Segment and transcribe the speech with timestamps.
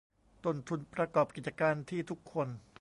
[0.45, 2.47] ต้นทุนประกอบกิจการที่ทุกคน